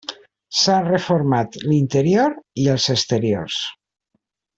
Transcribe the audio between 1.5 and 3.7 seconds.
l'interior i els exteriors.